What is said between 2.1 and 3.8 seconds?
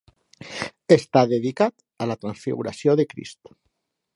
la transfiguració de Crist.